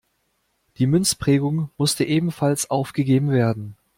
Die 0.79 0.87
Münzprägung 0.87 1.69
musste 1.77 2.05
ebenfalls 2.05 2.71
aufgegeben 2.71 3.29
werden. 3.29 3.75